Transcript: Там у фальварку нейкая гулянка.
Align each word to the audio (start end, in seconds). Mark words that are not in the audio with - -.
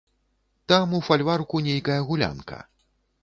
Там 0.71 0.95
у 0.99 1.01
фальварку 1.09 1.61
нейкая 1.67 1.99
гулянка. 2.09 2.59